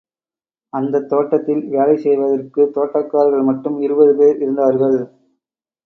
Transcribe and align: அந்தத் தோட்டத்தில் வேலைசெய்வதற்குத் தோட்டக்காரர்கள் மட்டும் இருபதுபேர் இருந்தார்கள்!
அந்தத் 0.73 1.05
தோட்டத்தில் 1.07 1.61
வேலைசெய்வதற்குத் 1.69 2.73
தோட்டக்காரர்கள் 2.75 3.47
மட்டும் 3.51 3.79
இருபதுபேர் 3.81 4.37
இருந்தார்கள்! 4.39 4.99